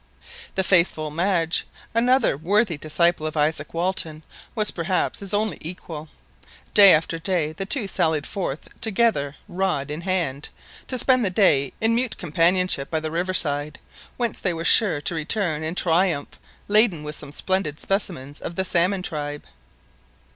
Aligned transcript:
The 0.55 0.63
faithful 0.63 1.11
Madge, 1.11 1.67
another 1.93 2.35
worthy 2.35 2.75
disciple 2.75 3.27
of 3.27 3.37
Isaak 3.37 3.71
Walton 3.71 4.23
was 4.55 4.71
perhaps 4.71 5.19
his 5.19 5.31
only 5.31 5.59
equal. 5.61 6.09
Day 6.73 6.91
after 6.91 7.19
day 7.19 7.53
the 7.53 7.67
two 7.67 7.87
sallied 7.87 8.25
forth 8.25 8.67
together 8.81 9.35
rod 9.47 9.91
in 9.91 10.01
hand, 10.01 10.49
to 10.87 10.97
spend 10.97 11.23
the 11.23 11.29
day 11.29 11.73
in 11.79 11.93
mute 11.93 12.17
companionship 12.17 12.89
by 12.89 12.99
the 12.99 13.11
river 13.11 13.35
side, 13.35 13.77
whence 14.17 14.39
they 14.39 14.55
were 14.55 14.65
sure 14.65 15.01
to 15.01 15.13
return 15.13 15.61
in 15.63 15.75
triumph 15.75 16.39
laden 16.67 17.03
with 17.03 17.15
some 17.15 17.31
splendid 17.31 17.79
specimens 17.79 18.41
of 18.41 18.55
the 18.55 18.65
salmon 18.65 19.03
tribe. 19.03 19.43